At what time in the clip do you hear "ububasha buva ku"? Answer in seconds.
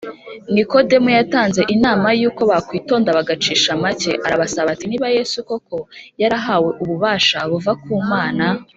6.83-7.93